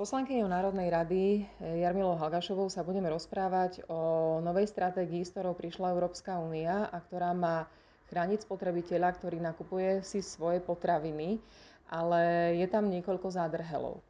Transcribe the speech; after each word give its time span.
poslankyňou 0.00 0.48
Národnej 0.48 0.88
rady 0.88 1.22
eh, 1.60 1.84
Jarmilou 1.84 2.16
Halgašovou 2.16 2.72
sa 2.72 2.80
budeme 2.80 3.12
rozprávať 3.12 3.84
o 3.84 4.00
novej 4.40 4.64
stratégii, 4.64 5.20
s 5.20 5.36
ktorou 5.36 5.52
prišla 5.52 5.92
Európska 5.92 6.40
únia 6.40 6.88
a 6.88 6.96
ktorá 6.98 7.36
má 7.36 7.68
chrániť 8.08 8.40
spotrebiteľa, 8.40 9.12
ktorý 9.12 9.44
nakupuje 9.44 10.00
si 10.00 10.24
svoje 10.24 10.58
potraviny, 10.58 11.36
ale 11.84 12.22
je 12.56 12.64
tam 12.64 12.88
niekoľko 12.88 13.28
zádrhelov. 13.28 14.00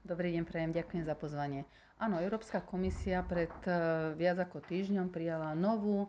Dobrý 0.00 0.30
deň, 0.30 0.46
prejem, 0.46 0.70
ďakujem 0.70 1.02
za 1.02 1.18
pozvanie. 1.18 1.66
Áno, 2.00 2.16
Európska 2.16 2.64
komisia 2.64 3.20
pred 3.20 3.52
e, 3.62 3.72
viac 4.14 4.40
ako 4.40 4.64
týždňom 4.64 5.08
prijala 5.08 5.52
novú 5.52 6.08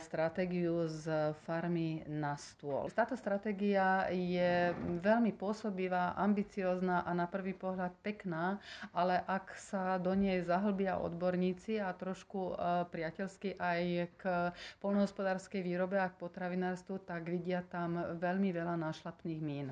stratégiu 0.00 0.90
z 0.90 1.06
farmy 1.46 2.02
na 2.04 2.34
stôl. 2.34 2.90
Táto 2.90 3.14
stratégia 3.14 4.10
je 4.10 4.74
veľmi 4.98 5.30
pôsobivá, 5.30 6.18
ambiciozná 6.18 7.00
a 7.00 7.14
na 7.14 7.24
prvý 7.24 7.54
pohľad 7.54 7.94
pekná, 8.00 8.58
ale 8.90 9.22
ak 9.22 9.54
sa 9.56 9.94
do 9.96 10.10
nej 10.10 10.42
zahlbia 10.42 10.98
odborníci 10.98 11.78
a 11.78 11.94
trošku 11.94 12.40
e, 12.48 12.54
priateľsky 12.88 13.54
aj 13.54 13.82
k 14.12 14.22
polnohospodárskej 14.76 15.62
výrobe 15.62 15.96
a 15.96 16.10
k 16.10 16.18
potravinárstvu, 16.18 16.98
tak 17.00 17.24
vidia 17.24 17.62
tam 17.62 17.94
veľmi 18.12 18.50
veľa 18.50 18.74
nášlapných 18.76 19.38
mín. 19.40 19.70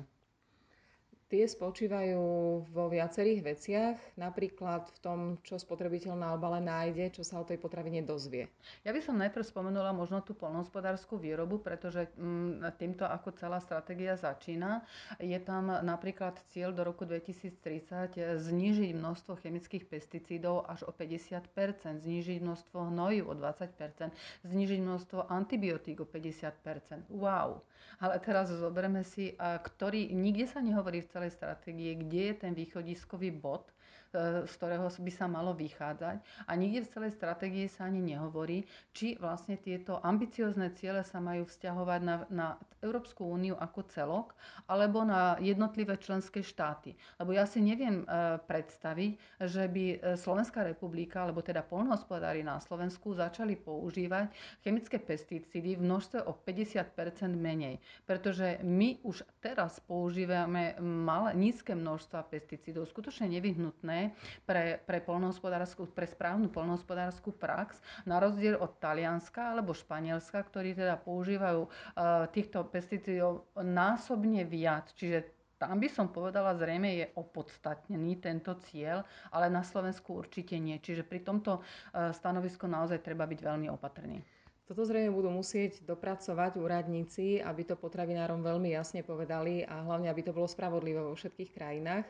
Tie 1.27 1.43
spočívajú 1.43 2.23
vo 2.71 2.85
viacerých 2.87 3.43
veciach, 3.43 3.95
napríklad 4.15 4.87
v 4.87 4.97
tom, 5.03 5.19
čo 5.43 5.59
spotrebiteľ 5.59 6.15
na 6.15 6.31
obale 6.31 6.63
nájde, 6.63 7.19
čo 7.19 7.23
sa 7.27 7.43
o 7.43 7.47
tej 7.47 7.59
potravine 7.59 7.99
dozvie. 7.99 8.47
Ja 8.87 8.95
by 8.95 9.03
som 9.03 9.19
najprv 9.19 9.43
spomenula 9.43 9.91
možno 9.91 10.23
tú 10.23 10.31
polnohospodárskú 10.31 11.19
výrobu, 11.19 11.59
pretože 11.59 12.07
mm, 12.15 12.79
týmto 12.79 13.03
ako 13.03 13.35
celá 13.35 13.59
stratégia 13.59 14.15
začína. 14.15 14.87
Je 15.19 15.35
tam 15.43 15.67
napríklad 15.67 16.39
cieľ 16.55 16.71
do 16.71 16.87
roku 16.87 17.03
2030 17.03 18.39
znižiť 18.39 18.95
množstvo 18.95 19.35
chemických 19.43 19.83
pesticídov 19.83 20.63
až 20.63 20.87
o 20.87 20.95
50% 20.95 21.43
znižiť 22.07 22.39
množstvo 22.39 22.87
hnoju 22.87 23.27
o 23.27 23.33
20% 23.35 24.47
znižiť 24.47 24.79
množstvo 24.79 25.27
antibiotík 25.27 25.99
o 25.99 26.07
50% 26.07 27.11
Wow! 27.11 27.67
Ale 27.97 28.21
teraz 28.21 28.53
zoberme 28.53 29.01
si, 29.01 29.33
ktorý 29.41 30.13
nikde 30.13 30.45
sa 30.45 30.61
nehovorí 30.61 31.01
v 31.01 31.09
celej 31.17 31.33
stratégie, 31.33 31.95
kde 31.97 32.21
je 32.29 32.33
ten 32.33 32.53
východiskový 32.53 33.31
bod, 33.31 33.73
z 34.45 34.51
ktorého 34.57 34.89
by 34.89 35.11
sa 35.13 35.29
malo 35.29 35.53
vychádzať. 35.53 36.17
A 36.45 36.51
nikde 36.57 36.83
v 36.83 36.91
celej 36.91 37.11
stratégii 37.15 37.67
sa 37.69 37.85
ani 37.85 38.01
nehovorí, 38.01 38.65
či 38.91 39.13
vlastne 39.17 39.55
tieto 39.55 40.01
ambiciozne 40.01 40.73
ciele 40.73 41.05
sa 41.05 41.21
majú 41.21 41.45
vzťahovať 41.45 42.01
na, 42.01 42.15
na 42.27 42.47
Európsku 42.81 43.25
úniu 43.25 43.57
ako 43.57 43.89
celok, 43.89 44.27
alebo 44.69 45.01
na 45.01 45.35
jednotlivé 45.41 45.97
členské 45.97 46.45
štáty. 46.45 46.93
Lebo 47.17 47.33
ja 47.33 47.49
si 47.49 47.57
neviem 47.61 48.05
e, 48.05 48.37
predstaviť, 48.41 49.11
že 49.49 49.63
by 49.65 49.83
e, 49.87 49.95
Slovenská 50.13 50.61
republika, 50.61 51.25
alebo 51.25 51.41
teda 51.41 51.65
polnohospodári 51.65 52.45
na 52.45 52.61
Slovensku 52.61 53.17
začali 53.17 53.57
používať 53.57 54.29
chemické 54.61 55.01
pesticídy 55.01 55.77
v 55.77 55.85
množstve 55.85 56.25
o 56.29 56.37
50% 56.37 56.93
menej. 57.33 57.81
Pretože 58.05 58.61
my 58.61 59.01
už 59.01 59.25
teraz 59.41 59.81
používame 59.81 60.77
malé, 60.79 61.33
nízke 61.33 61.73
množstva 61.73 62.29
pesticídov, 62.29 62.85
skutočne 62.87 63.25
nevyhnutné 63.29 64.06
pre, 64.43 64.81
pre, 64.83 64.99
pre 65.01 66.05
správnu 66.07 66.51
polnohospodárskú 66.51 67.33
prax, 67.35 67.79
na 68.03 68.21
rozdiel 68.21 68.57
od 68.59 68.75
Talianska 68.77 69.55
alebo 69.55 69.77
Španielska, 69.77 70.43
ktorí 70.47 70.75
teda 70.75 70.99
používajú 71.01 71.67
uh, 71.67 72.27
týchto 72.31 72.65
pesticídov 72.67 73.47
násobne 73.57 74.43
viac. 74.43 74.91
Čiže 74.95 75.33
tam 75.57 75.81
by 75.81 75.89
som 75.89 76.13
povedala, 76.13 76.53
zrejme 76.53 77.01
je 77.01 77.05
opodstatnený 77.17 78.21
tento 78.21 78.53
cieľ, 78.69 79.01
ale 79.33 79.49
na 79.49 79.65
Slovensku 79.65 80.13
určite 80.13 80.53
nie. 80.61 80.77
Čiže 80.77 81.01
pri 81.01 81.25
tomto 81.25 81.59
uh, 81.59 82.13
stanovisku 82.13 82.69
naozaj 82.69 83.01
treba 83.01 83.25
byť 83.25 83.39
veľmi 83.41 83.67
opatrný. 83.73 84.21
Toto 84.67 84.83
zrejme 84.83 85.15
budú 85.15 85.31
musieť 85.31 85.79
dopracovať 85.87 86.59
úradníci, 86.59 87.39
aby 87.39 87.63
to 87.63 87.79
potravinárom 87.79 88.43
veľmi 88.43 88.75
jasne 88.75 88.99
povedali 88.99 89.63
a 89.63 89.79
hlavne, 89.87 90.11
aby 90.11 90.27
to 90.27 90.35
bolo 90.35 90.43
spravodlivé 90.43 90.99
vo 90.99 91.15
všetkých 91.15 91.55
krajinách. 91.55 92.03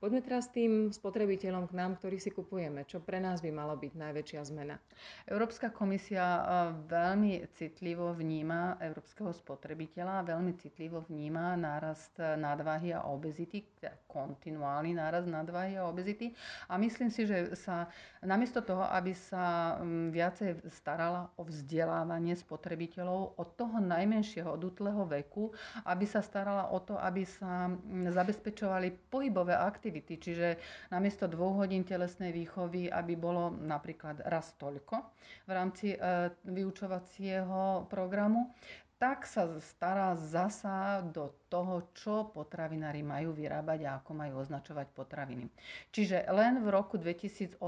Poďme 0.00 0.24
teraz 0.24 0.48
tým 0.48 0.88
spotrebiteľom 0.88 1.68
k 1.68 1.76
nám, 1.76 2.00
ktorí 2.00 2.16
si 2.16 2.32
kupujeme. 2.32 2.88
Čo 2.88 3.04
pre 3.04 3.20
nás 3.20 3.44
by 3.44 3.52
malo 3.52 3.76
byť 3.76 3.92
najväčšia 4.00 4.40
zmena? 4.48 4.80
Európska 5.28 5.68
komisia 5.68 6.40
veľmi 6.88 7.44
citlivo 7.52 8.16
vníma 8.16 8.80
európskeho 8.80 9.28
spotrebiteľa, 9.36 10.24
veľmi 10.24 10.56
citlivo 10.56 11.04
vníma 11.04 11.52
nárast 11.52 12.16
nadváhy 12.16 12.96
a 12.96 13.04
obezity, 13.12 13.60
teda 13.76 13.92
kontinuálny 14.08 14.96
nárast 14.96 15.28
nadváhy 15.28 15.76
a 15.76 15.84
obezity. 15.84 16.32
A 16.72 16.80
myslím 16.80 17.12
si, 17.12 17.28
že 17.28 17.52
sa 17.52 17.84
namiesto 18.24 18.64
toho, 18.64 18.88
aby 18.88 19.12
sa 19.12 19.76
viacej 20.08 20.64
starala 20.72 21.28
o 21.36 21.44
vzdelávanie 21.44 22.40
spotrebiteľov 22.40 23.36
od 23.36 23.48
toho 23.52 23.76
najmenšieho, 23.76 24.48
od 24.48 24.64
útleho 24.64 25.04
veku, 25.04 25.52
aby 25.84 26.08
sa 26.08 26.24
starala 26.24 26.72
o 26.72 26.80
to, 26.80 26.96
aby 26.96 27.28
sa 27.28 27.68
zabezpečovali 28.08 29.12
pohybové 29.12 29.52
aktivity, 29.52 29.89
aktivity. 29.90 30.22
Čiže 30.22 30.48
namiesto 30.94 31.26
dvoch 31.26 31.66
hodín 31.66 31.82
telesnej 31.82 32.30
výchovy, 32.30 32.86
aby 32.86 33.18
bolo 33.18 33.50
napríklad 33.50 34.22
raz 34.22 34.54
toľko 34.54 35.02
v 35.44 35.50
rámci 35.50 35.98
e, 35.98 35.98
vyučovacieho 36.46 37.90
programu, 37.90 38.54
tak 39.00 39.24
sa 39.24 39.48
stará 39.74 40.12
zasa 40.12 41.00
do 41.00 41.32
toho, 41.48 41.88
čo 41.96 42.28
potravinári 42.30 43.00
majú 43.00 43.32
vyrábať 43.32 43.88
a 43.88 43.96
ako 43.96 44.12
majú 44.12 44.44
označovať 44.44 44.92
potraviny. 44.92 45.48
Čiže 45.88 46.28
len 46.28 46.60
v 46.60 46.68
roku 46.68 47.00
2008 47.00 47.58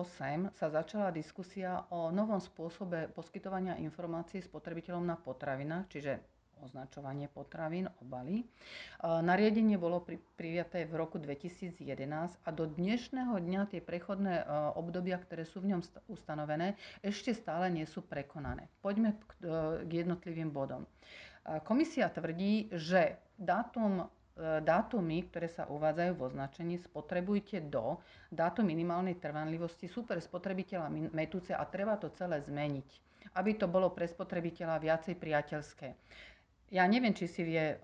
sa 0.52 0.66
začala 0.68 1.08
diskusia 1.08 1.88
o 1.88 2.12
novom 2.12 2.36
spôsobe 2.36 3.08
poskytovania 3.16 3.80
informácií 3.80 4.44
spotrebiteľom 4.44 5.08
na 5.08 5.16
potravinách, 5.16 5.88
čiže 5.88 6.20
označovanie 6.62 7.26
potravín, 7.26 7.90
obaly. 8.00 8.46
Nariadenie 9.02 9.76
bolo 9.76 10.06
prijaté 10.38 10.86
v 10.86 10.94
roku 10.94 11.18
2011 11.18 11.76
a 12.42 12.48
do 12.54 12.64
dnešného 12.70 13.34
dňa 13.42 13.62
tie 13.74 13.82
prechodné 13.82 14.40
e, 14.40 14.44
obdobia, 14.78 15.18
ktoré 15.18 15.42
sú 15.42 15.58
v 15.60 15.74
ňom 15.74 15.80
ustanovené, 16.06 16.78
ešte 17.02 17.34
stále 17.34 17.68
nie 17.68 17.84
sú 17.84 18.06
prekonané. 18.06 18.70
Poďme 18.78 19.18
k 19.18 19.30
e, 19.42 19.46
jednotlivým 19.90 20.54
bodom. 20.54 20.86
Komisia 21.66 22.06
tvrdí, 22.06 22.70
že 22.70 23.18
dátum 23.34 24.06
e, 24.06 24.62
dátumy, 24.62 25.26
ktoré 25.26 25.50
sa 25.50 25.66
uvádzajú 25.66 26.12
v 26.14 26.22
označení, 26.22 26.74
spotrebujte 26.78 27.66
do, 27.66 27.98
dátum 28.30 28.70
minimálnej 28.70 29.18
trvanlivosti 29.18 29.90
sú 29.90 30.06
pre 30.06 30.22
spotrebiteľa 30.22 31.10
metúce 31.10 31.50
a 31.50 31.66
treba 31.66 31.98
to 31.98 32.14
celé 32.14 32.38
zmeniť, 32.46 32.88
aby 33.34 33.58
to 33.58 33.66
bolo 33.66 33.90
pre 33.90 34.06
spotrebiteľa 34.06 34.78
viacej 34.78 35.14
priateľské 35.18 35.88
ja 36.72 36.88
neviem, 36.88 37.12
či 37.12 37.28
si, 37.28 37.44
vie, 37.44 37.76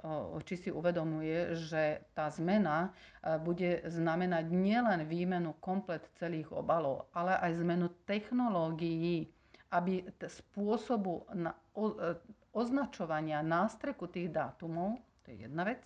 či 0.48 0.56
si 0.56 0.70
uvedomuje, 0.72 1.52
že 1.60 2.00
tá 2.16 2.32
zmena 2.32 2.88
e, 3.20 3.36
bude 3.36 3.84
znamenať 3.84 4.48
nielen 4.48 5.04
výmenu 5.04 5.52
komplet 5.60 6.08
celých 6.16 6.48
obalov, 6.56 7.12
ale 7.12 7.36
aj 7.36 7.60
zmenu 7.60 7.92
technológií, 8.08 9.28
aby 9.76 10.08
spôsobu 10.24 11.28
na, 11.36 11.52
o, 11.76 11.92
e, 11.92 12.16
označovania 12.56 13.44
nástreku 13.44 14.08
tých 14.08 14.32
dátumov, 14.32 14.96
to 15.20 15.36
je 15.36 15.44
jedna 15.44 15.68
vec. 15.68 15.84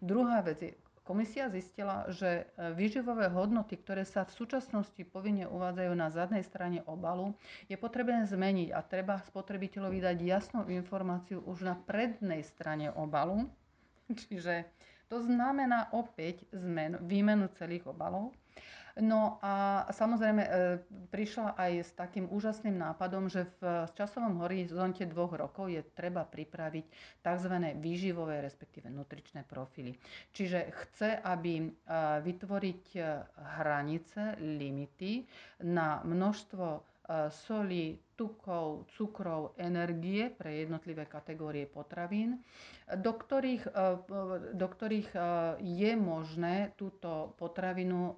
Druhá 0.00 0.40
vec 0.40 0.64
je 0.64 0.72
Komisia 1.08 1.48
zistila, 1.48 2.04
že 2.12 2.44
e, 2.52 2.76
výživové 2.76 3.32
hodnoty, 3.32 3.80
ktoré 3.80 4.04
sa 4.04 4.28
v 4.28 4.36
súčasnosti 4.36 5.00
povinne 5.08 5.48
uvádzajú 5.48 5.92
na 5.96 6.12
zadnej 6.12 6.44
strane 6.44 6.84
obalu, 6.84 7.32
je 7.64 7.80
potrebné 7.80 8.28
zmeniť 8.28 8.76
a 8.76 8.84
treba 8.84 9.24
spotrebiteľovi 9.24 10.04
dať 10.04 10.18
jasnú 10.20 10.68
informáciu 10.68 11.40
už 11.48 11.64
na 11.64 11.80
prednej 11.80 12.44
strane 12.44 12.92
obalu. 12.92 13.48
Čiže 14.28 14.68
to 15.08 15.24
znamená 15.24 15.88
opäť 15.96 16.44
zmen, 16.52 17.00
výmenu 17.00 17.48
celých 17.56 17.88
obalov. 17.88 18.36
No 18.98 19.38
a 19.38 19.86
samozrejme 19.94 20.42
e, 20.42 20.50
prišla 21.14 21.54
aj 21.54 21.72
s 21.86 21.90
takým 21.94 22.26
úžasným 22.26 22.74
nápadom, 22.74 23.30
že 23.30 23.46
v 23.62 23.86
časovom 23.94 24.42
horizonte 24.42 25.06
dvoch 25.06 25.38
rokov 25.38 25.70
je 25.70 25.86
treba 25.94 26.26
pripraviť 26.26 26.86
tzv. 27.22 27.54
výživové, 27.78 28.42
respektíve 28.42 28.90
nutričné 28.90 29.46
profily. 29.46 29.94
Čiže 30.34 30.74
chce, 30.74 31.14
aby 31.14 31.62
e, 31.62 31.66
vytvoriť 32.26 32.84
e, 32.94 33.00
hranice, 33.62 34.34
limity 34.42 35.22
na 35.62 36.02
množstvo 36.02 36.98
soli, 37.32 37.96
tukov, 38.20 38.84
cukrov, 38.92 39.56
energie 39.56 40.28
pre 40.28 40.60
jednotlivé 40.60 41.08
kategórie 41.08 41.64
potravín, 41.64 42.44
do 42.84 43.16
ktorých, 43.16 43.64
do 44.52 44.66
ktorých 44.68 45.16
je 45.56 45.92
možné 45.96 46.76
túto 46.76 47.32
potravinu 47.40 48.12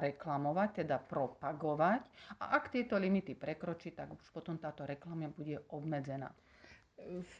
reklamovať, 0.00 0.84
teda 0.84 0.96
propagovať 1.02 2.00
a 2.40 2.56
ak 2.56 2.72
tieto 2.72 2.96
limity 2.96 3.36
prekročí, 3.36 3.92
tak 3.92 4.08
už 4.12 4.24
potom 4.32 4.56
táto 4.56 4.88
reklama 4.88 5.28
bude 5.28 5.60
obmedzená. 5.68 6.32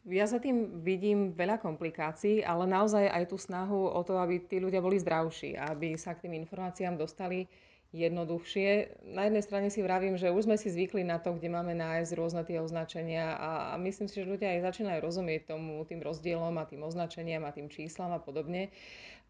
Ja 0.08 0.26
za 0.26 0.42
tým 0.42 0.82
vidím 0.82 1.38
veľa 1.38 1.62
komplikácií, 1.62 2.42
ale 2.42 2.66
naozaj 2.66 3.06
aj 3.06 3.24
tú 3.30 3.38
snahu 3.38 3.94
o 3.94 4.00
to, 4.02 4.18
aby 4.18 4.42
tí 4.42 4.58
ľudia 4.58 4.82
boli 4.82 4.98
zdravší, 4.98 5.54
aby 5.54 5.94
sa 5.94 6.18
k 6.18 6.26
tým 6.26 6.34
informáciám 6.42 6.98
dostali 6.98 7.46
jednoduchšie. 7.92 8.98
Na 9.12 9.28
jednej 9.28 9.44
strane 9.44 9.68
si 9.68 9.84
vravím, 9.84 10.16
že 10.16 10.32
už 10.32 10.48
sme 10.48 10.56
si 10.56 10.72
zvykli 10.72 11.04
na 11.04 11.20
to, 11.20 11.36
kde 11.36 11.52
máme 11.52 11.76
nájsť 11.76 12.16
rôzne 12.16 12.42
tie 12.42 12.58
označenia 12.58 13.36
a, 13.36 13.50
a 13.72 13.74
myslím 13.84 14.08
si, 14.08 14.24
že 14.24 14.32
ľudia 14.32 14.56
aj 14.58 14.72
začínajú 14.72 14.98
rozumieť 15.04 15.52
tomu, 15.52 15.84
tým 15.84 16.00
rozdielom 16.00 16.56
a 16.56 16.64
tým 16.64 16.82
označeniam 16.82 17.44
a 17.44 17.52
tým 17.52 17.68
číslam 17.68 18.16
a 18.16 18.20
podobne. 18.20 18.72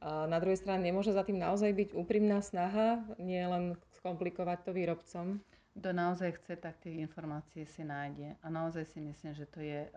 A 0.02 0.26
na 0.30 0.38
druhej 0.38 0.58
strane 0.58 0.82
nemôže 0.82 1.14
za 1.14 1.26
tým 1.26 1.38
naozaj 1.38 1.74
byť 1.74 1.88
úprimná 1.94 2.42
snaha, 2.42 3.02
nie 3.18 3.42
len 3.42 3.78
skomplikovať 3.98 4.58
to 4.66 4.70
výrobcom. 4.74 5.26
Kto 5.72 5.88
naozaj 5.88 6.36
chce, 6.36 6.54
tak 6.60 6.76
tie 6.84 7.00
informácie 7.00 7.64
si 7.64 7.80
nájde. 7.80 8.36
A 8.44 8.46
naozaj 8.52 8.92
si 8.92 9.00
myslím, 9.00 9.32
že 9.32 9.48
to 9.48 9.64
je 9.64 9.88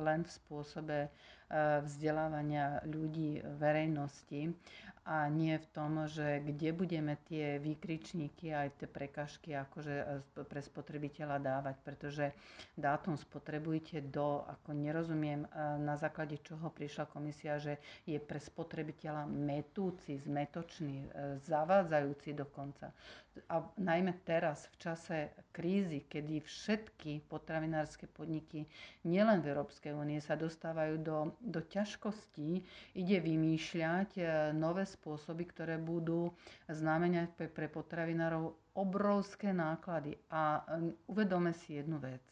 len 0.00 0.26
v 0.26 0.30
spôsobe 0.30 1.06
vzdelávania 1.82 2.64
ľudí, 2.84 3.30
verejnosti 3.56 4.54
a 5.02 5.26
nie 5.26 5.56
v 5.56 5.66
tom, 5.68 6.06
že 6.06 6.38
kde 6.40 6.70
budeme 6.70 7.16
tie 7.24 7.56
výkričníky 7.56 8.52
aj 8.52 8.68
tie 8.76 8.86
prekažky 8.86 9.56
akože 9.56 9.94
e, 9.96 10.04
pre 10.38 10.60
spotrebiteľa 10.60 11.40
dávať, 11.40 11.76
pretože 11.80 12.24
dátum 12.76 13.16
spotrebujte 13.16 14.04
do, 14.04 14.44
ako 14.46 14.70
nerozumiem, 14.70 15.42
e, 15.42 15.48
na 15.78 15.96
základe 15.96 16.36
čoho 16.38 16.68
prišla 16.68 17.08
komisia, 17.08 17.56
že 17.56 17.74
je 18.04 18.20
pre 18.20 18.38
spotrebiteľa 18.38 19.24
metúci, 19.24 20.14
zmetočný, 20.16 21.08
zavádzajúci 21.40 22.30
dokonca. 22.30 22.92
A 23.46 23.62
najmä 23.76 24.20
teraz, 24.20 24.66
v 24.68 24.76
čase 24.80 25.16
krízy, 25.50 26.02
kedy 26.02 26.40
všetky 26.40 27.24
potravinárske 27.24 28.04
podniky, 28.06 28.66
nielen 29.02 29.38
v 29.38 29.54
Európskej 29.54 29.90
únie, 29.92 30.18
sa 30.18 30.34
dostávajú 30.34 30.94
do, 30.98 31.16
do 31.40 31.60
ťažkostí, 31.60 32.60
ide 32.92 33.18
vymýšľať 33.18 34.10
nové 34.52 34.84
spôsoby, 34.84 35.44
ktoré 35.46 35.76
budú 35.76 36.30
znamenať 36.66 37.32
pre, 37.32 37.48
pre 37.48 37.66
potravinárov 37.66 38.44
obrovské 38.72 39.50
náklady. 39.50 40.20
A 40.28 40.60
uvedome 41.06 41.50
si 41.54 41.74
jednu 41.74 41.96
vec, 41.96 42.22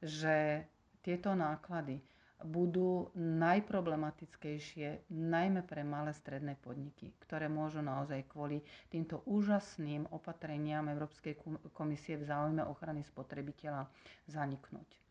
že 0.00 0.64
tieto 1.00 1.32
náklady 1.32 1.98
budú 2.42 3.08
najproblematickejšie 3.14 5.08
najmä 5.08 5.62
pre 5.62 5.80
malé 5.82 6.12
stredné 6.12 6.54
podniky, 6.56 7.14
ktoré 7.18 7.48
môžu 7.48 7.80
naozaj 7.80 8.26
kvôli 8.26 8.60
týmto 8.86 9.24
úžasným 9.24 10.04
opatreniam 10.10 10.84
Európskej 10.86 11.40
komisie 11.70 12.16
v 12.16 12.26
záujme 12.26 12.62
ochrany 12.62 13.00
spotrebiteľa 13.02 13.88
zaniknúť. 14.26 15.03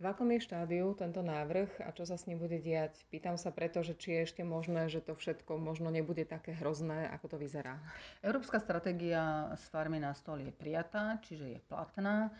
V 0.00 0.08
akom 0.08 0.32
je 0.32 0.40
štádiu 0.40 0.96
tento 0.96 1.20
návrh 1.20 1.84
a 1.84 1.92
čo 1.92 2.08
sa 2.08 2.16
s 2.16 2.24
ním 2.24 2.40
bude 2.40 2.56
diať? 2.56 2.96
Pýtam 3.12 3.36
sa 3.36 3.52
preto, 3.52 3.84
že 3.84 3.92
či 3.92 4.16
je 4.16 4.32
ešte 4.32 4.40
možné, 4.40 4.88
že 4.88 5.04
to 5.04 5.12
všetko 5.12 5.60
možno 5.60 5.92
nebude 5.92 6.24
také 6.24 6.56
hrozné, 6.56 7.04
ako 7.12 7.36
to 7.36 7.36
vyzerá. 7.36 7.76
Európska 8.24 8.64
stratégia 8.64 9.52
z 9.60 9.64
farmy 9.68 10.00
na 10.00 10.16
stôl 10.16 10.40
je 10.40 10.56
prijatá, 10.56 11.20
čiže 11.20 11.52
je 11.52 11.60
platná. 11.68 12.32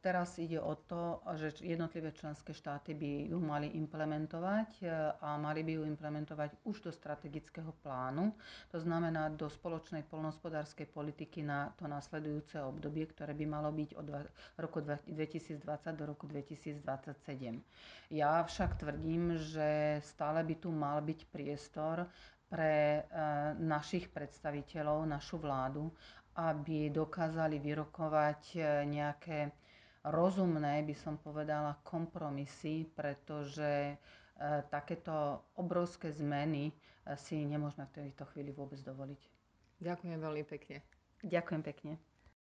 Teraz 0.00 0.38
ide 0.38 0.62
o 0.62 0.78
to, 0.78 1.18
že 1.34 1.66
jednotlivé 1.66 2.14
členské 2.14 2.54
štáty 2.54 2.94
by 2.94 3.34
ju 3.34 3.38
mali 3.40 3.66
implementovať 3.74 4.70
e, 4.78 4.86
a 5.18 5.34
mali 5.36 5.66
by 5.66 5.72
ju 5.74 5.82
implementovať 5.84 6.54
už 6.62 6.80
do 6.80 6.90
strategického 6.90 7.74
plánu. 7.82 8.30
To 8.70 8.78
znamená 8.78 9.26
do 9.28 9.50
spoločnej 9.50 10.06
polnospodárskej 10.06 10.86
politiky 10.86 11.42
na 11.42 11.74
to 11.74 11.90
nasledujúce 11.90 12.62
obdobie, 12.62 13.10
ktoré 13.10 13.34
by 13.34 13.42
malo 13.44 13.74
byť 13.74 13.90
od 13.98 14.06
roku 14.54 14.86
2020 14.86 15.58
do 15.92 16.04
roku 16.06 16.30
2027. 16.30 17.58
Ja 18.08 18.46
však 18.46 18.78
tvrdím, 18.78 19.34
že 19.34 19.98
stále 20.06 20.46
by 20.46 20.54
tu 20.56 20.70
mal 20.70 21.02
byť 21.02 21.26
priestor 21.26 22.06
pre 22.46 22.72
e, 22.98 23.02
našich 23.58 24.10
predstaviteľov, 24.10 25.06
našu 25.06 25.38
vládu, 25.38 25.90
aby 26.32 26.88
dokázali 26.88 27.58
vyrokovať 27.58 28.42
e, 28.52 28.60
nejaké 28.86 29.50
rozumné, 30.02 30.80
by 30.80 30.94
som 30.94 31.14
povedala, 31.16 31.78
kompromisy, 31.80 32.88
pretože 32.88 33.64
e, 33.88 33.94
takéto 34.66 35.12
obrovské 35.54 36.10
zmeny 36.10 36.68
e, 36.68 36.72
si 37.16 37.40
nemôžeme 37.40 37.86
v 37.86 38.06
tejto 38.06 38.24
chvíli 38.28 38.50
vôbec 38.50 38.78
dovoliť. 38.78 39.20
Ďakujem 39.78 40.18
veľmi 40.18 40.44
pekne. 40.44 40.84
Ďakujem 41.20 41.62
pekne. 41.62 41.92